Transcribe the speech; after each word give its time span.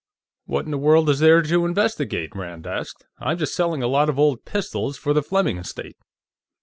"What 0.45 0.65
in 0.65 0.71
the 0.71 0.79
world 0.79 1.11
is 1.11 1.19
there 1.19 1.43
to 1.43 1.63
investigate?" 1.67 2.35
Rand 2.35 2.65
asked. 2.65 3.05
"I'm 3.19 3.37
just 3.37 3.53
selling 3.53 3.83
a 3.83 3.87
lot 3.87 4.09
of 4.09 4.17
old 4.17 4.45
pistols 4.45 4.97
for 4.97 5.13
the 5.13 5.21
Fleming 5.21 5.59
estate." 5.59 5.95